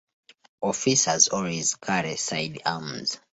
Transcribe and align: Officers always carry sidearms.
Officers 0.61 1.27
always 1.27 1.75
carry 1.75 2.15
sidearms. 2.15 3.19